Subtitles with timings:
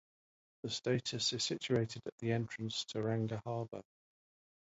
[0.63, 3.83] The status is situated at the entrance to Tauranga Harbour.